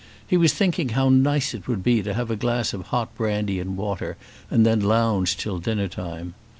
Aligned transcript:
He 0.25 0.35
was 0.35 0.51
thinking 0.51 0.89
how 0.89 1.09
nice 1.09 1.53
it 1.53 1.67
would 1.67 1.83
be 1.83 2.01
to 2.01 2.15
have 2.15 2.31
a 2.31 2.35
glass 2.35 2.73
of 2.73 2.87
hot 2.87 3.15
brandy 3.15 3.59
and 3.59 3.77
water 3.77 4.17
and 4.49 4.65
then 4.65 4.81
lounge 4.81 5.37
till 5.37 5.59
dinner 5.59 5.87
time. 5.87 6.33